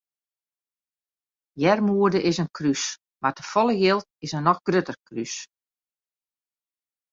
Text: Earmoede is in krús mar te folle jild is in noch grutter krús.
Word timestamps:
Earmoede 1.65 2.19
is 2.29 2.37
in 2.43 2.49
krús 2.57 2.83
mar 3.21 3.33
te 3.37 3.45
folle 3.51 3.75
jild 3.83 4.07
is 4.27 4.35
in 4.37 4.45
noch 4.49 4.61
grutter 4.67 4.97
krús. 5.07 5.35